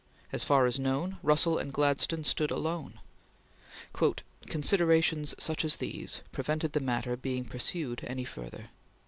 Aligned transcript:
As 0.33 0.43
far 0.43 0.65
as 0.65 0.79
known, 0.79 1.17
Russell 1.21 1.59
and 1.59 1.71
Gladstone 1.71 2.23
stood 2.23 2.49
alone. 2.49 2.99
"Considerations 4.47 5.35
such 5.37 5.63
as 5.63 5.75
these 5.75 6.21
prevented 6.31 6.73
the 6.73 6.79
matter 6.79 7.15
being 7.15 7.45
pursued 7.45 8.03
any 8.07 8.23
further." 8.25 8.71